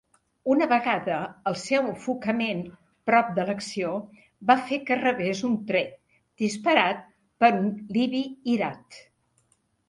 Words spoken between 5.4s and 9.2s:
un tret, disparat per un "libi irat".